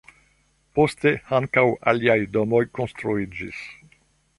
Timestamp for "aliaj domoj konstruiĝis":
1.95-3.67